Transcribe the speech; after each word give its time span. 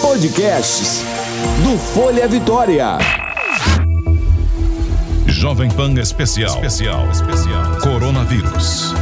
Podcasts 0.00 1.02
do 1.64 1.76
Folha 1.76 2.28
Vitória. 2.28 2.98
Jovem 5.26 5.68
Pan 5.68 5.92
Especial. 5.94 6.54
Especial. 6.54 7.10
Especial. 7.10 7.76
Coronavírus. 7.80 8.94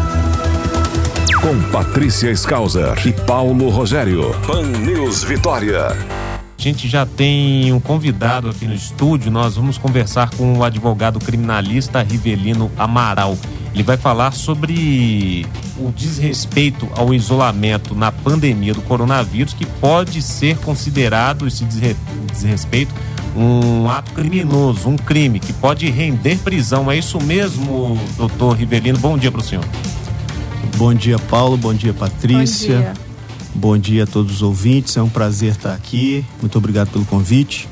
Com 1.42 1.60
Patrícia 1.70 2.30
Skauser 2.30 2.94
e 3.06 3.12
Paulo 3.12 3.68
Rogério. 3.68 4.34
Pan 4.46 4.62
News 4.62 5.22
Vitória. 5.22 5.88
A 5.88 6.62
gente 6.62 6.88
já 6.88 7.04
tem 7.04 7.70
um 7.70 7.78
convidado 7.78 8.48
aqui 8.48 8.64
no 8.66 8.74
estúdio. 8.74 9.30
Nós 9.30 9.56
vamos 9.56 9.76
conversar 9.76 10.30
com 10.30 10.56
o 10.58 10.64
advogado 10.64 11.18
criminalista 11.18 12.00
Rivelino 12.02 12.72
Amaral. 12.78 13.36
Ele 13.74 13.82
vai 13.82 13.96
falar 13.96 14.30
sobre 14.30 15.44
o 15.76 15.90
desrespeito 15.90 16.88
ao 16.96 17.12
isolamento 17.12 17.94
na 17.94 18.12
pandemia 18.12 18.72
do 18.72 18.80
coronavírus, 18.82 19.52
que 19.52 19.66
pode 19.66 20.22
ser 20.22 20.56
considerado 20.58 21.46
esse 21.46 21.64
desrespeito 21.64 22.94
um 23.36 23.90
ato 23.90 24.12
criminoso, 24.12 24.88
um 24.88 24.96
crime 24.96 25.40
que 25.40 25.52
pode 25.52 25.90
render 25.90 26.38
prisão. 26.38 26.90
É 26.90 26.96
isso 26.96 27.20
mesmo, 27.20 27.98
doutor 28.16 28.56
Rivelino? 28.56 28.98
Bom 28.98 29.18
dia 29.18 29.32
para 29.32 29.40
o 29.40 29.44
senhor. 29.44 29.64
Bom 30.76 30.94
dia, 30.94 31.18
Paulo. 31.18 31.56
Bom 31.56 31.74
dia, 31.74 31.92
Patrícia. 31.92 32.76
Bom 32.76 32.82
dia. 32.82 32.94
Bom 33.56 33.78
dia 33.78 34.04
a 34.04 34.06
todos 34.06 34.36
os 34.36 34.42
ouvintes. 34.42 34.96
É 34.96 35.02
um 35.02 35.08
prazer 35.08 35.52
estar 35.52 35.74
aqui. 35.74 36.24
Muito 36.40 36.56
obrigado 36.58 36.90
pelo 36.90 37.04
convite. 37.04 37.68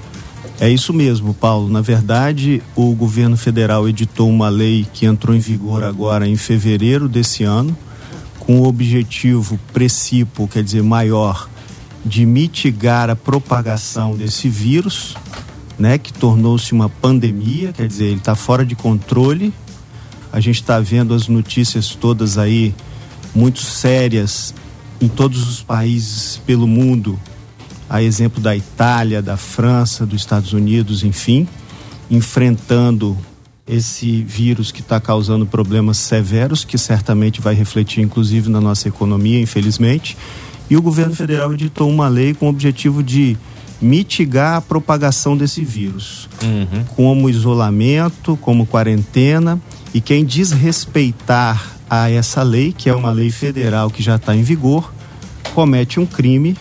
É 0.62 0.70
isso 0.70 0.92
mesmo, 0.92 1.34
Paulo. 1.34 1.68
Na 1.68 1.80
verdade, 1.80 2.62
o 2.76 2.94
governo 2.94 3.36
federal 3.36 3.88
editou 3.88 4.30
uma 4.30 4.48
lei 4.48 4.86
que 4.92 5.06
entrou 5.06 5.34
em 5.34 5.40
vigor 5.40 5.82
agora 5.82 6.24
em 6.24 6.36
fevereiro 6.36 7.08
desse 7.08 7.42
ano, 7.42 7.76
com 8.38 8.60
o 8.60 8.68
objetivo 8.68 9.58
precípio, 9.72 10.46
quer 10.46 10.62
dizer, 10.62 10.80
maior, 10.84 11.50
de 12.06 12.24
mitigar 12.24 13.10
a 13.10 13.16
propagação 13.16 14.14
desse 14.14 14.48
vírus, 14.48 15.16
né, 15.76 15.98
que 15.98 16.12
tornou-se 16.12 16.72
uma 16.72 16.88
pandemia, 16.88 17.72
quer 17.72 17.88
dizer, 17.88 18.04
ele 18.04 18.18
está 18.18 18.36
fora 18.36 18.64
de 18.64 18.76
controle. 18.76 19.52
A 20.32 20.38
gente 20.38 20.60
está 20.60 20.78
vendo 20.78 21.12
as 21.12 21.26
notícias 21.26 21.96
todas 21.96 22.38
aí 22.38 22.72
muito 23.34 23.58
sérias 23.58 24.54
em 25.00 25.08
todos 25.08 25.42
os 25.48 25.60
países 25.60 26.40
pelo 26.46 26.68
mundo 26.68 27.18
a 27.92 28.02
exemplo 28.02 28.42
da 28.42 28.56
Itália, 28.56 29.20
da 29.20 29.36
França, 29.36 30.06
dos 30.06 30.22
Estados 30.22 30.54
Unidos, 30.54 31.04
enfim, 31.04 31.46
enfrentando 32.10 33.18
esse 33.68 34.22
vírus 34.22 34.72
que 34.72 34.80
está 34.80 34.98
causando 34.98 35.44
problemas 35.44 35.98
severos, 35.98 36.64
que 36.64 36.78
certamente 36.78 37.42
vai 37.42 37.54
refletir 37.54 38.02
inclusive 38.02 38.48
na 38.48 38.62
nossa 38.62 38.88
economia, 38.88 39.38
infelizmente. 39.38 40.16
E 40.70 40.76
o 40.76 40.80
governo 40.80 41.14
federal 41.14 41.52
editou 41.52 41.90
uma 41.90 42.08
lei 42.08 42.32
com 42.32 42.46
o 42.46 42.48
objetivo 42.48 43.02
de 43.02 43.36
mitigar 43.78 44.56
a 44.56 44.60
propagação 44.62 45.36
desse 45.36 45.62
vírus, 45.62 46.30
uhum. 46.42 46.84
como 46.96 47.28
isolamento, 47.28 48.38
como 48.40 48.64
quarentena. 48.64 49.60
E 49.92 50.00
quem 50.00 50.24
desrespeitar 50.24 51.76
a 51.90 52.10
essa 52.10 52.42
lei, 52.42 52.72
que 52.72 52.88
é 52.88 52.94
uma 52.94 53.12
lei 53.12 53.30
federal 53.30 53.90
que 53.90 54.02
já 54.02 54.16
está 54.16 54.34
em 54.34 54.42
vigor, 54.42 54.90
comete 55.52 56.00
um 56.00 56.06
crime 56.06 56.56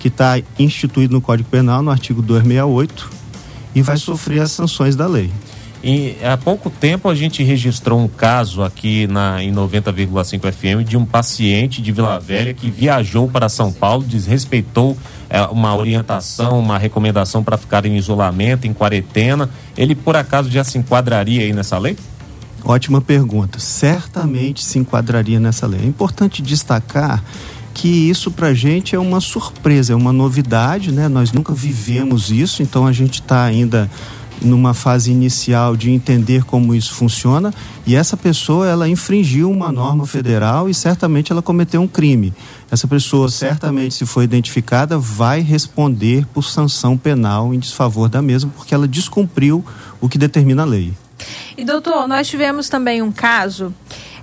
que 0.00 0.08
está 0.08 0.40
instituído 0.58 1.14
no 1.14 1.20
Código 1.20 1.48
Penal, 1.48 1.82
no 1.82 1.90
artigo 1.90 2.22
268, 2.22 3.10
e 3.74 3.82
vai 3.82 3.96
sofrer 3.96 4.40
as 4.40 4.50
sanções 4.50 4.96
da 4.96 5.06
lei. 5.06 5.30
E 5.82 6.16
há 6.22 6.36
pouco 6.36 6.68
tempo 6.68 7.08
a 7.08 7.14
gente 7.14 7.42
registrou 7.42 7.98
um 7.98 8.08
caso 8.08 8.62
aqui 8.62 9.06
na, 9.06 9.42
em 9.42 9.52
90,5 9.52 10.52
FM 10.52 10.86
de 10.86 10.96
um 10.96 11.06
paciente 11.06 11.80
de 11.80 11.90
Vila 11.90 12.20
Velha 12.20 12.52
que 12.52 12.70
viajou 12.70 13.28
para 13.28 13.48
São 13.48 13.72
Paulo, 13.72 14.04
desrespeitou 14.04 14.96
é, 15.30 15.40
uma 15.44 15.74
orientação, 15.74 16.58
uma 16.58 16.76
recomendação 16.76 17.42
para 17.42 17.56
ficar 17.56 17.86
em 17.86 17.96
isolamento, 17.96 18.66
em 18.66 18.74
quarentena. 18.74 19.48
Ele 19.76 19.94
por 19.94 20.16
acaso 20.16 20.50
já 20.50 20.64
se 20.64 20.76
enquadraria 20.76 21.42
aí 21.42 21.52
nessa 21.52 21.78
lei? 21.78 21.96
Ótima 22.62 23.00
pergunta. 23.00 23.58
Certamente 23.58 24.62
se 24.62 24.78
enquadraria 24.78 25.40
nessa 25.40 25.66
lei. 25.66 25.80
É 25.80 25.86
importante 25.86 26.42
destacar 26.42 27.24
que 27.80 27.88
isso 27.88 28.30
para 28.30 28.48
a 28.48 28.54
gente 28.54 28.94
é 28.94 28.98
uma 28.98 29.22
surpresa, 29.22 29.94
é 29.94 29.96
uma 29.96 30.12
novidade, 30.12 30.92
né? 30.92 31.08
Nós 31.08 31.32
nunca 31.32 31.54
vivemos 31.54 32.30
isso, 32.30 32.62
então 32.62 32.86
a 32.86 32.92
gente 32.92 33.22
está 33.22 33.42
ainda 33.42 33.90
numa 34.42 34.74
fase 34.74 35.10
inicial 35.10 35.74
de 35.74 35.90
entender 35.90 36.44
como 36.44 36.74
isso 36.74 36.92
funciona 36.92 37.54
e 37.86 37.94
essa 37.94 38.18
pessoa 38.18 38.66
ela 38.66 38.86
infringiu 38.86 39.50
uma 39.50 39.72
norma 39.72 40.06
federal 40.06 40.68
e 40.68 40.74
certamente 40.74 41.32
ela 41.32 41.40
cometeu 41.40 41.80
um 41.80 41.88
crime. 41.88 42.34
Essa 42.70 42.86
pessoa 42.86 43.30
certamente 43.30 43.94
se 43.94 44.04
for 44.04 44.22
identificada 44.22 44.98
vai 44.98 45.40
responder 45.40 46.26
por 46.34 46.44
sanção 46.44 46.98
penal 46.98 47.54
em 47.54 47.58
desfavor 47.58 48.10
da 48.10 48.20
mesma 48.20 48.50
porque 48.54 48.74
ela 48.74 48.86
descumpriu 48.86 49.64
o 50.02 50.06
que 50.06 50.18
determina 50.18 50.62
a 50.62 50.66
lei. 50.66 50.92
E 51.56 51.64
doutor, 51.64 52.06
nós 52.06 52.28
tivemos 52.28 52.68
também 52.68 53.00
um 53.00 53.10
caso 53.10 53.74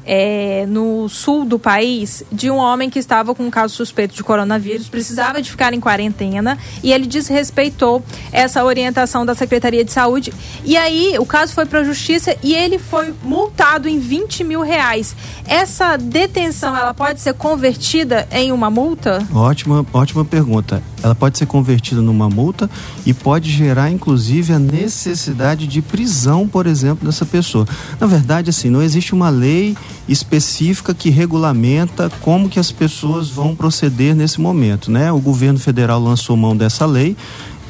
é, 0.08 0.66
no 0.68 1.10
sul 1.10 1.44
do 1.44 1.60
país 1.60 2.24
de 2.32 2.50
um 2.50 2.56
homem 2.56 2.90
que 2.90 2.98
estava 2.98 3.36
com 3.36 3.44
um 3.44 3.50
caso 3.50 3.76
suspeito 3.76 4.16
de 4.16 4.24
coronavírus, 4.24 4.88
precisava 4.88 5.42
de 5.42 5.52
ficar 5.52 5.74
em 5.74 5.80
quarentena 5.80 6.58
e 6.82 6.92
ele 6.92 7.06
desrespeitou 7.06 8.02
essa 8.32 8.64
orientação 8.64 9.26
da 9.26 9.36
Secretaria 9.36 9.84
de 9.84 9.92
Saúde. 9.92 10.34
E 10.64 10.78
aí 10.78 11.16
o 11.20 11.26
caso 11.26 11.54
foi 11.54 11.66
para 11.66 11.82
a 11.82 11.84
justiça 11.84 12.36
e 12.42 12.56
ele 12.56 12.80
foi 12.80 13.14
multado 13.24 13.90
em 13.90 14.00
20 14.00 14.44
mil 14.44 14.62
reais. 14.62 15.16
Essa 15.46 15.98
detenção 15.98 16.76
ela 16.76 16.94
pode 16.94 17.20
ser 17.20 17.34
convertida 17.34 18.28
em 18.32 18.52
uma 18.52 18.70
multa? 18.70 19.20
Ótima, 19.34 19.86
ótima 19.94 20.24
pergunta. 20.24 20.82
Ela 21.04 21.14
pode 21.14 21.38
ser 21.38 21.46
convertida 21.46 22.02
numa 22.02 22.30
multa 22.30 22.70
e 23.06 23.14
pode 23.14 23.52
gerar 23.52 23.92
inclusive 23.92 24.54
a 24.54 24.60
necessidade 24.60 25.68
de 25.68 25.82
prisão, 25.82 26.48
por 26.48 26.66
exemplo, 26.66 27.06
dessa 27.06 27.26
pessoa. 27.26 27.68
Na 28.00 28.08
verdade, 28.08 28.50
assim, 28.50 28.70
não 28.70 28.82
existe 28.82 29.14
uma 29.14 29.30
lei 29.30 29.78
específica 30.10 30.94
que 30.94 31.10
regulamenta 31.10 32.10
como 32.22 32.50
que 32.50 32.60
as 32.60 32.72
pessoas 32.72 33.30
vão 33.30 33.56
proceder 33.56 34.16
nesse 34.16 34.42
momento, 34.42 34.90
né? 34.90 35.12
O 35.12 35.20
governo 35.20 35.60
federal 35.60 36.02
lançou 36.02 36.36
mão 36.36 36.58
dessa 36.58 36.86
lei 36.86 37.16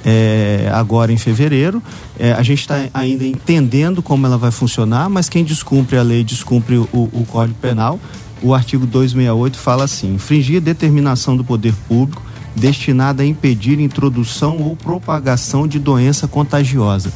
é, 0.05 0.69
agora 0.73 1.11
em 1.11 1.17
fevereiro. 1.17 1.83
É, 2.17 2.31
a 2.31 2.41
gente 2.43 2.61
está 2.61 2.87
ainda 2.93 3.25
entendendo 3.25 4.01
como 4.01 4.25
ela 4.25 4.37
vai 4.37 4.51
funcionar, 4.51 5.09
mas 5.09 5.27
quem 5.27 5.43
descumpre 5.43 5.97
a 5.97 6.01
lei 6.01 6.23
descumpre 6.23 6.77
o, 6.77 6.87
o 6.93 7.25
Código 7.29 7.57
Penal. 7.59 7.99
O 8.41 8.53
artigo 8.53 8.85
268 8.85 9.57
fala 9.57 9.83
assim: 9.83 10.13
infringir 10.13 10.61
determinação 10.61 11.35
do 11.35 11.43
poder 11.43 11.73
público 11.87 12.26
destinada 12.57 13.23
a 13.23 13.25
impedir 13.25 13.79
introdução 13.79 14.57
ou 14.57 14.75
propagação 14.75 15.67
de 15.67 15.79
doença 15.79 16.27
contagiosa. 16.27 17.13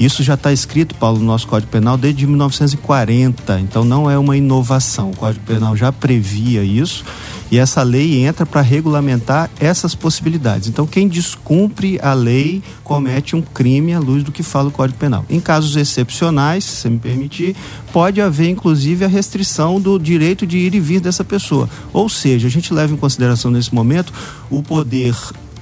Isso 0.00 0.22
já 0.22 0.32
está 0.32 0.50
escrito, 0.50 0.94
Paulo, 0.94 1.18
no 1.18 1.26
nosso 1.26 1.46
Código 1.46 1.70
Penal 1.70 1.98
desde 1.98 2.26
1940, 2.26 3.60
então 3.60 3.84
não 3.84 4.10
é 4.10 4.16
uma 4.16 4.34
inovação. 4.34 5.10
O 5.10 5.16
Código 5.16 5.44
Penal 5.44 5.76
já 5.76 5.92
previa 5.92 6.64
isso 6.64 7.04
e 7.50 7.58
essa 7.58 7.82
lei 7.82 8.24
entra 8.24 8.46
para 8.46 8.62
regulamentar 8.62 9.50
essas 9.60 9.94
possibilidades. 9.94 10.68
Então, 10.68 10.86
quem 10.86 11.06
descumpre 11.06 11.98
a 12.00 12.14
lei 12.14 12.62
comete 12.82 13.36
um 13.36 13.42
crime 13.42 13.92
à 13.92 13.98
luz 13.98 14.24
do 14.24 14.32
que 14.32 14.42
fala 14.42 14.68
o 14.68 14.72
Código 14.72 14.98
Penal. 14.98 15.26
Em 15.28 15.38
casos 15.38 15.76
excepcionais, 15.76 16.64
se 16.64 16.88
me 16.88 16.98
permitir, 16.98 17.54
pode 17.92 18.22
haver 18.22 18.48
inclusive 18.48 19.04
a 19.04 19.08
restrição 19.08 19.78
do 19.78 19.98
direito 19.98 20.46
de 20.46 20.56
ir 20.56 20.74
e 20.74 20.80
vir 20.80 21.00
dessa 21.00 21.22
pessoa. 21.22 21.68
Ou 21.92 22.08
seja, 22.08 22.46
a 22.46 22.50
gente 22.50 22.72
leva 22.72 22.94
em 22.94 22.96
consideração 22.96 23.50
nesse 23.50 23.74
momento 23.74 24.14
o 24.48 24.62
poder 24.62 25.14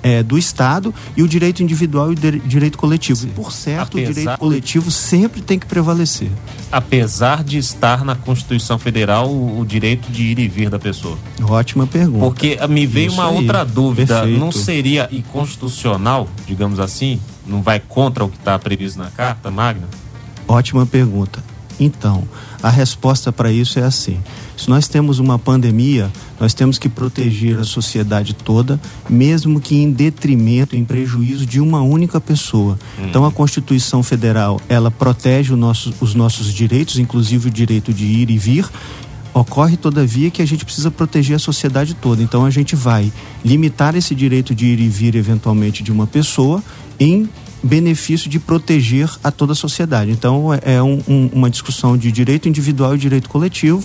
é, 0.02 0.22
do 0.22 0.38
Estado 0.38 0.94
e 1.16 1.22
o 1.22 1.28
direito 1.28 1.62
individual 1.62 2.12
e 2.12 2.14
o 2.14 2.40
direito 2.40 2.78
coletivo. 2.78 3.20
Sim. 3.20 3.28
Por 3.28 3.52
certo, 3.52 3.98
Apesar... 3.98 4.10
o 4.10 4.14
direito 4.14 4.38
coletivo 4.38 4.90
sempre 4.90 5.40
tem 5.40 5.58
que 5.58 5.66
prevalecer. 5.66 6.30
Apesar 6.70 7.42
de 7.42 7.58
estar 7.58 8.04
na 8.04 8.14
Constituição 8.14 8.78
Federal 8.78 9.28
o, 9.28 9.60
o 9.60 9.66
direito 9.66 10.10
de 10.10 10.22
ir 10.24 10.38
e 10.38 10.48
vir 10.48 10.70
da 10.70 10.78
pessoa. 10.78 11.18
Ótima 11.42 11.86
pergunta. 11.86 12.24
Porque 12.24 12.58
me 12.68 12.86
veio 12.86 13.08
Isso 13.08 13.20
uma 13.20 13.30
aí. 13.30 13.36
outra 13.36 13.64
dúvida. 13.64 14.20
Perfeito. 14.20 14.40
Não 14.40 14.52
seria 14.52 15.08
inconstitucional, 15.10 16.28
digamos 16.46 16.78
assim? 16.80 17.20
Não 17.46 17.62
vai 17.62 17.80
contra 17.80 18.24
o 18.24 18.28
que 18.28 18.36
está 18.36 18.58
previsto 18.58 18.98
na 18.98 19.10
Carta 19.10 19.50
Magna? 19.50 19.88
Ótima 20.46 20.86
pergunta. 20.86 21.42
Então, 21.78 22.24
a 22.62 22.70
resposta 22.70 23.32
para 23.32 23.52
isso 23.52 23.78
é 23.78 23.84
assim: 23.84 24.18
se 24.56 24.68
nós 24.68 24.88
temos 24.88 25.18
uma 25.18 25.38
pandemia, 25.38 26.10
nós 26.40 26.52
temos 26.52 26.78
que 26.78 26.88
proteger 26.88 27.58
a 27.58 27.64
sociedade 27.64 28.34
toda, 28.34 28.80
mesmo 29.08 29.60
que 29.60 29.76
em 29.76 29.90
detrimento, 29.90 30.74
em 30.74 30.84
prejuízo 30.84 31.46
de 31.46 31.60
uma 31.60 31.80
única 31.80 32.20
pessoa. 32.20 32.78
Hum. 32.98 33.06
Então, 33.08 33.24
a 33.24 33.30
Constituição 33.30 34.02
Federal 34.02 34.60
ela 34.68 34.90
protege 34.90 35.54
nosso, 35.54 35.94
os 36.00 36.14
nossos 36.14 36.52
direitos, 36.52 36.98
inclusive 36.98 37.48
o 37.48 37.50
direito 37.50 37.92
de 37.92 38.04
ir 38.04 38.30
e 38.30 38.38
vir. 38.38 38.66
Ocorre, 39.32 39.76
todavia, 39.76 40.30
que 40.30 40.42
a 40.42 40.46
gente 40.46 40.64
precisa 40.64 40.90
proteger 40.90 41.36
a 41.36 41.38
sociedade 41.38 41.94
toda. 41.94 42.22
Então, 42.22 42.44
a 42.44 42.50
gente 42.50 42.74
vai 42.74 43.12
limitar 43.44 43.94
esse 43.94 44.14
direito 44.14 44.54
de 44.54 44.66
ir 44.66 44.80
e 44.80 44.88
vir, 44.88 45.14
eventualmente, 45.14 45.82
de 45.82 45.92
uma 45.92 46.06
pessoa 46.06 46.62
em 46.98 47.28
benefício 47.62 48.28
de 48.30 48.38
proteger 48.38 49.10
a 49.22 49.30
toda 49.30 49.52
a 49.52 49.56
sociedade. 49.56 50.10
Então, 50.10 50.52
é, 50.52 50.74
é 50.74 50.82
um, 50.82 51.02
um, 51.08 51.30
uma 51.32 51.50
discussão 51.50 51.96
de 51.96 52.10
direito 52.12 52.48
individual 52.48 52.94
e 52.94 52.98
direito 52.98 53.28
coletivo. 53.28 53.84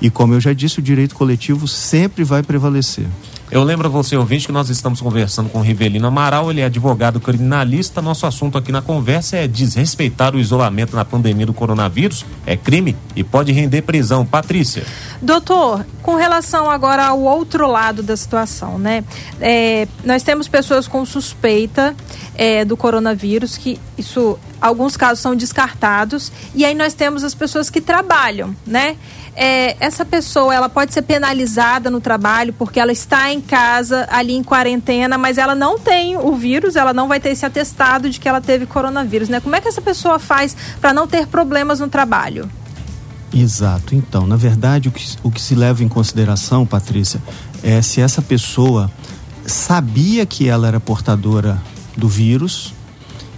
E, 0.00 0.10
como 0.10 0.34
eu 0.34 0.40
já 0.40 0.52
disse, 0.52 0.78
o 0.78 0.82
direito 0.82 1.14
coletivo 1.14 1.66
sempre 1.66 2.24
vai 2.24 2.42
prevalecer. 2.42 3.06
Eu 3.54 3.62
lembro 3.62 3.86
a 3.86 3.88
você, 3.88 4.16
ouvinte, 4.16 4.46
que 4.46 4.52
nós 4.52 4.68
estamos 4.68 5.00
conversando 5.00 5.48
com 5.48 5.60
o 5.60 5.62
Rivelino 5.62 6.08
Amaral, 6.08 6.50
ele 6.50 6.60
é 6.60 6.64
advogado 6.64 7.20
criminalista. 7.20 8.02
Nosso 8.02 8.26
assunto 8.26 8.58
aqui 8.58 8.72
na 8.72 8.82
conversa 8.82 9.36
é 9.36 9.46
desrespeitar 9.46 10.34
o 10.34 10.40
isolamento 10.40 10.96
na 10.96 11.04
pandemia 11.04 11.46
do 11.46 11.54
coronavírus. 11.54 12.26
É 12.44 12.56
crime 12.56 12.96
e 13.14 13.22
pode 13.22 13.52
render 13.52 13.82
prisão. 13.82 14.26
Patrícia. 14.26 14.82
Doutor, 15.22 15.86
com 16.02 16.16
relação 16.16 16.68
agora 16.68 17.06
ao 17.06 17.20
outro 17.20 17.68
lado 17.68 18.02
da 18.02 18.16
situação, 18.16 18.76
né? 18.76 19.04
É, 19.40 19.86
nós 20.04 20.24
temos 20.24 20.48
pessoas 20.48 20.88
com 20.88 21.06
suspeita 21.06 21.94
é, 22.34 22.64
do 22.64 22.76
coronavírus, 22.76 23.56
que 23.56 23.78
isso, 23.96 24.36
alguns 24.66 24.96
casos 24.96 25.20
são 25.20 25.34
descartados, 25.36 26.32
e 26.54 26.64
aí 26.64 26.74
nós 26.74 26.94
temos 26.94 27.22
as 27.24 27.34
pessoas 27.34 27.70
que 27.70 27.80
trabalham, 27.80 28.54
né? 28.66 28.96
é, 29.36 29.76
essa 29.80 30.04
pessoa 30.04 30.54
ela 30.54 30.68
pode 30.68 30.92
ser 30.92 31.02
penalizada 31.02 31.90
no 31.90 32.00
trabalho 32.00 32.52
porque 32.52 32.78
ela 32.78 32.92
está 32.92 33.32
em 33.32 33.40
casa 33.40 34.06
ali 34.10 34.34
em 34.34 34.42
quarentena, 34.42 35.18
mas 35.18 35.38
ela 35.38 35.54
não 35.54 35.78
tem 35.78 36.16
o 36.16 36.34
vírus, 36.36 36.76
ela 36.76 36.92
não 36.92 37.08
vai 37.08 37.18
ter 37.20 37.30
esse 37.30 37.44
atestado 37.44 38.08
de 38.08 38.20
que 38.20 38.28
ela 38.28 38.40
teve 38.40 38.66
coronavírus, 38.66 39.28
né? 39.28 39.40
Como 39.40 39.56
é 39.56 39.60
que 39.60 39.68
essa 39.68 39.82
pessoa 39.82 40.18
faz 40.18 40.56
para 40.80 40.92
não 40.92 41.06
ter 41.06 41.26
problemas 41.26 41.80
no 41.80 41.88
trabalho? 41.88 42.48
Exato. 43.32 43.96
Então, 43.96 44.26
na 44.26 44.36
verdade, 44.36 44.88
o 44.88 44.92
que, 44.92 45.16
o 45.24 45.30
que 45.30 45.42
se 45.42 45.56
leva 45.56 45.82
em 45.82 45.88
consideração, 45.88 46.64
Patrícia, 46.64 47.20
é 47.62 47.82
se 47.82 48.00
essa 48.00 48.22
pessoa 48.22 48.90
sabia 49.44 50.24
que 50.24 50.48
ela 50.48 50.68
era 50.68 50.78
portadora 50.78 51.60
do 51.96 52.08
vírus, 52.08 52.72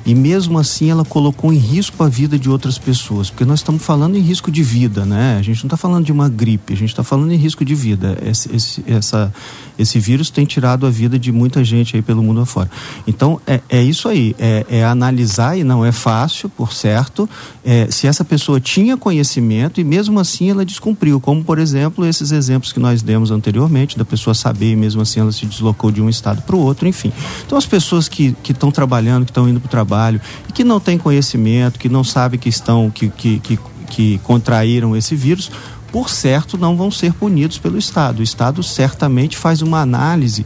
e 0.06 0.14
mesmo 0.14 0.56
assim 0.56 0.88
ela 0.88 1.05
colocou 1.05 1.53
em 1.53 1.56
risco 1.56 2.03
a 2.05 2.08
vida 2.08 2.38
de 2.38 2.49
outras 2.49 2.79
pessoas, 2.79 3.29
porque 3.29 3.44
nós 3.44 3.58
estamos 3.58 3.82
falando 3.82 4.17
em 4.17 4.20
risco 4.20 4.53
de 4.53 4.62
vida, 4.62 5.05
né? 5.05 5.37
A 5.37 5.43
gente 5.43 5.64
não 5.64 5.67
está 5.67 5.76
falando 5.76 6.05
de 6.05 6.12
uma 6.12 6.29
gripe, 6.29 6.73
a 6.73 6.76
gente 6.76 6.91
está 6.91 7.03
falando 7.03 7.32
em 7.32 7.37
risco 7.37 7.64
de 7.64 7.75
vida. 7.75 8.17
Esse, 8.25 8.55
esse, 8.55 8.85
essa, 8.87 9.35
esse 9.76 9.99
vírus 9.99 10.31
tem 10.31 10.47
tirado 10.47 10.87
a 10.87 10.91
vida 10.91 11.19
de 11.19 11.32
muita 11.32 11.64
gente 11.64 11.97
aí 11.97 12.03
pelo 12.03 12.23
mundo 12.23 12.41
afora. 12.41 12.70
Então 13.05 13.41
é, 13.44 13.61
é 13.69 13.82
isso 13.82 14.08
aí, 14.08 14.37
é, 14.38 14.64
é 14.70 14.85
analisar 14.85 15.58
e 15.58 15.64
não 15.64 15.85
é 15.85 15.91
fácil, 15.91 16.49
por 16.49 16.73
certo, 16.73 17.29
é, 17.64 17.91
se 17.91 18.06
essa 18.06 18.25
pessoa 18.25 18.61
tinha 18.61 18.97
conhecimento 18.97 19.81
e 19.81 19.85
mesmo 19.85 20.20
assim 20.20 20.50
ela 20.50 20.64
descumpriu, 20.64 21.20
como 21.20 21.43
por 21.43 21.58
exemplo 21.58 22.06
esses 22.06 22.31
exemplos 22.31 22.73
que 22.73 22.79
nós 22.79 23.03
demos 23.03 23.32
anteriormente, 23.32 23.99
da 23.99 24.05
pessoa 24.05 24.35
saber 24.35 24.70
e 24.70 24.76
mesmo 24.76 25.03
assim 25.03 25.19
ela 25.19 25.32
se 25.32 25.44
deslocou 25.47 25.91
de 25.91 26.00
um 26.00 26.08
estado 26.08 26.43
para 26.43 26.55
o 26.55 26.61
outro, 26.61 26.87
enfim. 26.87 27.12
Então 27.44 27.58
as 27.58 27.67
pessoas 27.67 28.08
que 28.08 28.37
estão 28.49 28.70
trabalhando, 28.70 29.25
que 29.25 29.32
estão 29.32 29.49
indo 29.49 29.58
para 29.58 29.67
o 29.67 29.70
trabalho 29.70 29.95
trabalho 29.96 30.20
e 30.48 30.52
que 30.52 30.62
não 30.62 30.78
têm 30.78 30.98
conhecimento, 30.98 31.78
que 31.78 31.88
não 31.88 32.04
sabem 32.04 32.38
que 32.38 32.48
estão, 32.48 32.90
que, 32.90 33.08
que, 33.08 33.40
que, 33.40 33.58
que 33.88 34.19
contraíram 34.19 34.94
esse 34.94 35.16
vírus, 35.16 35.50
por 35.90 36.10
certo 36.10 36.58
não 36.58 36.76
vão 36.76 36.90
ser 36.90 37.14
punidos 37.14 37.58
pelo 37.58 37.78
Estado. 37.78 38.20
O 38.20 38.22
Estado 38.22 38.62
certamente 38.62 39.37
faz 39.37 39.62
uma 39.62 39.81
análise 39.81 40.44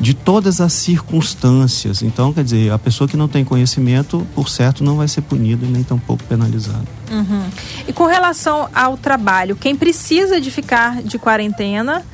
de 0.00 0.14
todas 0.14 0.60
as 0.60 0.72
circunstâncias. 0.72 2.02
Então, 2.02 2.32
quer 2.32 2.44
dizer, 2.44 2.72
a 2.72 2.78
pessoa 2.78 3.08
que 3.08 3.16
não 3.16 3.28
tem 3.28 3.44
conhecimento, 3.44 4.26
por 4.34 4.48
certo, 4.48 4.82
não 4.82 4.96
vai 4.96 5.08
ser 5.08 5.22
punida 5.22 5.66
nem 5.66 5.82
tampouco 5.82 6.22
penalizada. 6.24 6.84
Uhum. 7.10 7.44
E 7.86 7.92
com 7.92 8.06
relação 8.06 8.68
ao 8.74 8.96
trabalho, 8.96 9.56
quem 9.56 9.76
precisa 9.76 10.40
de 10.40 10.50
ficar 10.50 11.02
de 11.02 11.18
quarentena 11.18 12.04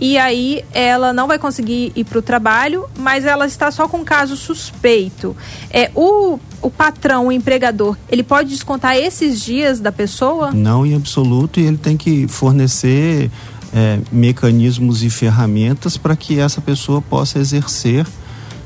e 0.00 0.16
aí 0.16 0.64
ela 0.72 1.12
não 1.12 1.28
vai 1.28 1.38
conseguir 1.38 1.92
ir 1.94 2.04
para 2.04 2.18
o 2.18 2.22
trabalho, 2.22 2.86
mas 2.98 3.26
ela 3.26 3.46
está 3.46 3.70
só 3.70 3.86
com 3.86 4.02
caso 4.02 4.34
suspeito. 4.34 5.36
É, 5.70 5.90
o, 5.94 6.38
o 6.62 6.70
patrão, 6.70 7.26
o 7.26 7.32
empregador, 7.32 7.96
ele 8.08 8.22
pode 8.22 8.48
descontar 8.48 8.96
esses 8.96 9.38
dias 9.38 9.78
da 9.78 9.92
pessoa? 9.92 10.52
Não, 10.52 10.86
em 10.86 10.94
absoluto, 10.94 11.60
e 11.60 11.66
ele 11.66 11.76
tem 11.76 11.98
que 11.98 12.26
fornecer 12.26 13.30
é, 13.72 13.98
mecanismos 14.10 15.02
e 15.02 15.10
ferramentas 15.10 15.96
para 15.96 16.16
que 16.16 16.38
essa 16.38 16.60
pessoa 16.60 17.00
possa 17.00 17.38
exercer 17.38 18.06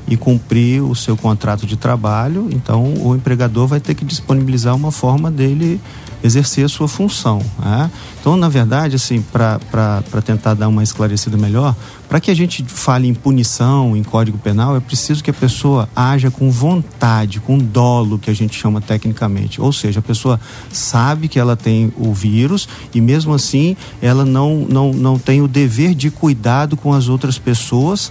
e 0.07 0.17
cumprir 0.17 0.83
o 0.83 0.95
seu 0.95 1.17
contrato 1.17 1.67
de 1.67 1.77
trabalho. 1.77 2.49
Então, 2.53 2.95
o 3.01 3.15
empregador 3.15 3.67
vai 3.67 3.81
ter 3.81 3.95
que 3.95 4.05
disponibilizar 4.05 4.75
uma 4.75 4.93
forma 4.93 5.31
dele 5.31 5.81
exercer 6.25 6.65
a 6.65 6.69
sua 6.69 6.89
função. 6.89 7.43
Né? 7.59 7.91
Então, 8.19 8.35
na 8.35 8.49
verdade, 8.49 8.97
assim, 8.97 9.23
para 9.31 10.23
tentar 10.25 10.55
dar 10.55 10.69
uma 10.69 10.83
esclarecida 10.83 11.37
melhor, 11.37 11.77
para 12.09 12.19
que 12.19 12.31
a 12.31 12.35
gente 12.35 12.65
fale 12.65 13.07
em 13.07 13.13
punição, 13.13 13.95
em 13.95 14.03
código 14.03 14.39
penal, 14.39 14.75
é 14.75 14.81
preciso 14.81 15.23
que 15.23 15.31
a 15.31 15.35
pessoa 15.35 15.87
haja 15.95 16.31
com 16.31 16.51
vontade, 16.51 17.41
com 17.41 17.59
dolo, 17.59 18.19
que 18.19 18.31
a 18.31 18.35
gente 18.35 18.59
chama 18.59 18.81
tecnicamente. 18.81 19.61
Ou 19.61 19.71
seja, 19.71 20.01
a 20.01 20.03
pessoa 20.03 20.41
sabe 20.73 21.29
que 21.29 21.39
ela 21.39 21.57
tem 21.57 21.93
o 21.99 22.15
vírus 22.15 22.67
e 22.95 23.03
mesmo 23.03 23.35
assim 23.35 23.77
ela 24.01 24.25
não, 24.25 24.67
não, 24.69 24.93
não 24.95 25.19
tem 25.19 25.43
o 25.43 25.49
dever 25.49 25.95
de 25.95 26.11
cuidado 26.11 26.75
com 26.75 26.95
as 26.95 27.09
outras 27.09 27.39
pessoas 27.39 28.11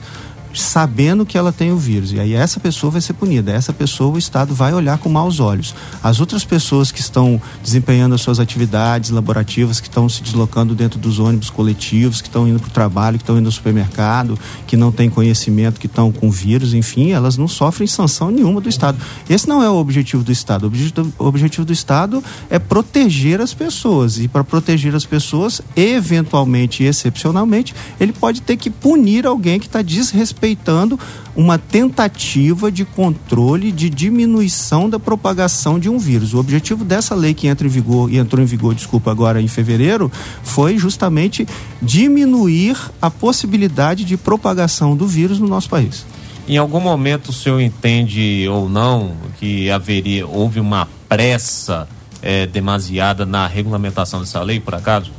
sabendo 0.54 1.26
que 1.26 1.38
ela 1.38 1.52
tem 1.52 1.72
o 1.72 1.78
vírus. 1.78 2.12
E 2.12 2.20
aí 2.20 2.34
essa 2.34 2.60
pessoa 2.60 2.92
vai 2.92 3.02
ser 3.02 3.14
punida. 3.14 3.52
Essa 3.52 3.74
pessoa 3.74 4.14
o 4.14 4.18
Estado 4.18 4.54
vai 4.54 4.74
olhar 4.74 4.98
com 4.98 5.10
maus 5.10 5.40
olhos. 5.40 5.74
As 6.02 6.20
outras 6.20 6.44
pessoas 6.46 6.92
que 6.92 7.00
estão 7.00 7.42
desempenhando 7.62 8.16
as 8.16 8.22
suas 8.22 8.40
atividades 8.40 9.10
laborativas, 9.10 9.80
que 9.80 9.88
estão 9.88 10.08
se 10.08 10.22
deslocando 10.22 10.76
dentro 10.76 11.00
dos 11.00 11.20
ônibus 11.20 11.50
coletivos, 11.50 12.22
que 12.22 12.28
estão 12.28 12.48
indo 12.48 12.60
para 12.60 12.70
o 12.70 12.72
trabalho, 12.72 13.18
que 13.18 13.24
estão 13.24 13.38
indo 13.38 13.48
ao 13.48 13.52
supermercado, 13.52 14.38
que 14.68 14.78
não 14.78 14.92
têm 14.92 15.10
conhecimento, 15.10 15.80
que 15.80 15.88
estão 15.88 16.12
com 16.12 16.30
vírus, 16.30 16.74
enfim, 16.74 17.12
elas 17.12 17.38
não 17.38 17.48
sofrem 17.48 17.88
sanção 17.88 18.30
nenhuma 18.30 18.62
do 18.62 18.70
Estado. 18.70 18.98
Esse 19.30 19.48
não 19.48 19.64
é 19.64 19.70
o 19.70 19.76
objetivo 19.76 20.24
do 20.24 20.32
Estado. 20.32 20.72
O 21.18 21.26
objetivo, 21.26 21.66
do 21.66 21.74
Estado 21.74 22.24
é 22.50 22.60
proteger 22.60 23.42
as 23.42 23.54
pessoas. 23.54 24.18
E 24.18 24.28
para 24.28 24.44
proteger 24.44 24.94
as 24.96 25.06
pessoas, 25.06 25.62
eventualmente 25.76 26.84
e 26.84 26.86
excepcionalmente, 26.86 27.74
ele 28.00 28.12
pode 28.12 28.42
ter 28.42 28.58
que 28.58 28.70
punir 28.70 29.26
alguém 29.26 29.60
que 29.60 29.66
está 29.68 29.82
desrespeitando 29.82 30.43
respeitando 30.44 31.00
uma 31.36 31.58
tentativa 31.58 32.72
de 32.72 32.84
controle 32.84 33.72
de 33.72 33.90
diminuição 33.90 34.90
da 34.90 35.00
propagação 35.00 35.80
de 35.80 35.90
um 35.90 35.98
vírus. 35.98 36.34
O 36.34 36.38
objetivo 36.38 36.84
dessa 36.84 37.16
lei 37.16 37.34
que 37.34 37.48
entra 37.48 37.66
em 37.66 37.70
vigor 37.70 38.12
e 38.12 38.18
entrou 38.18 38.44
em 38.44 38.46
vigor, 38.46 38.76
desculpa, 38.76 39.10
agora 39.10 39.42
em 39.42 39.48
fevereiro, 39.48 40.12
foi 40.44 40.78
justamente 40.78 41.48
diminuir 41.82 42.78
a 43.02 43.10
possibilidade 43.10 44.04
de 44.04 44.18
propagação 44.18 44.96
do 44.96 45.08
vírus 45.08 45.40
no 45.40 45.48
nosso 45.48 45.70
país. 45.70 46.06
Em 46.46 46.58
algum 46.58 46.82
momento 46.82 47.30
o 47.30 47.34
senhor 47.34 47.62
entende 47.62 48.46
ou 48.50 48.68
não 48.68 49.14
que 49.40 49.72
haveria 49.72 50.28
houve 50.28 50.60
uma 50.60 50.88
pressa 51.08 51.88
é, 52.22 52.46
demasiada 52.46 53.26
na 53.26 53.48
regulamentação 53.48 54.20
dessa 54.20 54.42
lei, 54.42 54.60
por 54.60 54.76
acaso? 54.76 55.10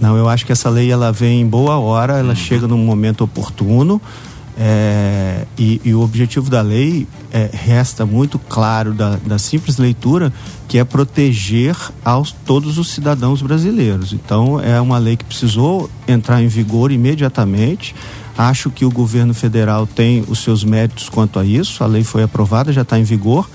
Não, 0.00 0.16
eu 0.16 0.28
acho 0.28 0.44
que 0.44 0.52
essa 0.52 0.68
lei 0.68 0.90
ela 0.90 1.10
vem 1.10 1.40
em 1.40 1.46
boa 1.46 1.78
hora, 1.78 2.18
ela 2.18 2.30
uhum. 2.30 2.36
chega 2.36 2.68
num 2.68 2.78
momento 2.78 3.24
oportuno. 3.24 4.00
É, 4.58 5.44
e, 5.58 5.82
e, 5.84 5.94
o 5.94 6.00
objetivo 6.00 6.48
da 6.48 6.62
lei 6.62 7.06
é, 7.30 7.50
resta 7.52 8.06
muito 8.06 8.38
claro 8.38 8.94
da, 8.94 9.16
da, 9.16 9.38
simples 9.38 9.76
leitura, 9.76 10.32
que 10.66 10.78
é 10.78 10.84
proteger 10.84 11.76
aos 12.02 12.32
todos 12.32 12.78
os 12.78 12.88
cidadãos 12.88 13.42
brasileiros. 13.42 14.14
Então, 14.14 14.58
é 14.58 14.80
uma 14.80 14.96
lei 14.96 15.14
que 15.14 15.24
precisou 15.24 15.90
entrar 16.08 16.42
em 16.42 16.48
vigor 16.48 16.90
imediatamente. 16.90 17.94
Acho 18.36 18.70
que 18.70 18.84
o 18.84 18.90
governo 18.90 19.34
federal 19.34 19.86
tem 19.86 20.24
os 20.26 20.38
seus 20.38 20.64
méritos 20.64 21.10
quanto 21.10 21.38
a 21.38 21.44
isso. 21.44 21.84
A 21.84 21.86
lei 21.86 22.02
foi 22.02 22.22
aprovada, 22.22 22.72
já 22.72 22.82
está 22.82 22.98
em 22.98 23.04
vigor. 23.04 23.48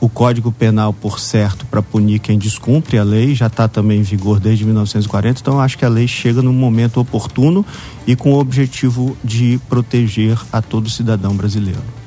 O 0.00 0.08
Código 0.08 0.50
Penal, 0.50 0.94
por 0.94 1.20
certo, 1.20 1.66
para 1.66 1.82
punir 1.82 2.20
quem 2.20 2.38
descumpre 2.38 2.98
a 2.98 3.04
lei, 3.04 3.34
já 3.34 3.48
está 3.48 3.68
também 3.68 4.00
em 4.00 4.02
vigor 4.02 4.40
desde 4.40 4.64
1940. 4.64 5.40
Então, 5.40 5.60
acho 5.60 5.76
que 5.76 5.84
a 5.84 5.90
lei 5.90 6.08
chega 6.08 6.40
no 6.40 6.54
momento 6.54 6.98
oportuno 6.98 7.66
e 8.06 8.16
com 8.16 8.32
o 8.32 8.38
objetivo 8.38 9.14
de 9.22 9.60
proteger 9.68 10.38
a 10.50 10.62
todo 10.62 10.88
cidadão 10.88 11.36
brasileiro. 11.36 11.99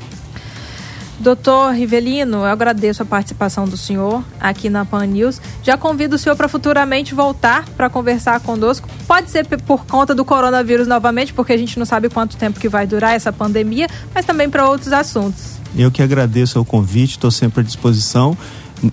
Doutor 1.23 1.73
Rivelino, 1.73 2.39
eu 2.39 2.45
agradeço 2.45 3.01
a 3.01 3.05
participação 3.05 3.63
do 3.65 3.77
senhor 3.77 4.21
aqui 4.41 4.69
na 4.69 4.83
Pan 4.83 5.05
News. 5.05 5.39
Já 5.63 5.77
convido 5.77 6.17
o 6.17 6.19
senhor 6.19 6.35
para 6.35 6.49
futuramente 6.49 7.15
voltar 7.15 7.63
para 7.77 7.89
conversar 7.89 8.41
conosco. 8.41 8.89
Pode 9.07 9.31
ser 9.31 9.47
por 9.59 9.85
conta 9.85 10.13
do 10.13 10.25
coronavírus 10.25 10.85
novamente, 10.85 11.31
porque 11.31 11.53
a 11.53 11.57
gente 11.57 11.79
não 11.79 11.85
sabe 11.85 12.09
quanto 12.09 12.35
tempo 12.35 12.59
que 12.59 12.67
vai 12.67 12.85
durar 12.85 13.15
essa 13.15 13.31
pandemia, 13.31 13.87
mas 14.13 14.25
também 14.25 14.49
para 14.49 14.67
outros 14.67 14.91
assuntos. 14.91 15.61
Eu 15.77 15.89
que 15.89 16.03
agradeço 16.03 16.59
o 16.59 16.65
convite, 16.65 17.11
estou 17.11 17.31
sempre 17.31 17.61
à 17.61 17.63
disposição. 17.63 18.37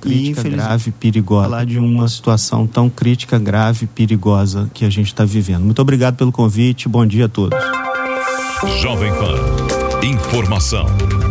Crítica 0.00 0.48
grave, 0.48 0.92
perigosa. 0.92 1.48
Falar 1.48 1.66
de 1.66 1.80
uma 1.80 2.06
situação 2.06 2.64
tão 2.64 2.88
crítica, 2.88 3.40
grave, 3.40 3.88
perigosa 3.88 4.70
que 4.72 4.84
a 4.84 4.90
gente 4.90 5.08
está 5.08 5.24
vivendo. 5.24 5.64
Muito 5.64 5.82
obrigado 5.82 6.14
pelo 6.14 6.30
convite. 6.30 6.88
Bom 6.88 7.04
dia 7.04 7.24
a 7.24 7.28
todos. 7.28 7.58
Jovem 8.80 9.12
Pan. 9.14 10.06
Informação 10.06 10.86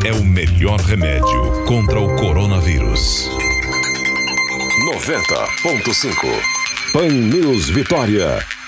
é 0.05 0.13
o 0.13 0.23
melhor 0.23 0.79
remédio 0.79 1.65
contra 1.65 1.99
o 1.99 2.15
coronavírus. 2.15 3.29
90.5 4.85 6.15
Pan 6.93 7.07
News 7.07 7.69
Vitória. 7.69 8.58